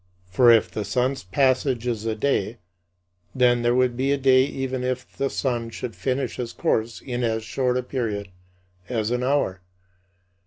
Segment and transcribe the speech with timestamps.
[0.31, 2.57] For if the sun's passage is the day,
[3.35, 7.23] then there would be a day even if the sun should finish his course in
[7.23, 8.29] as short a period
[8.89, 9.61] as an hour.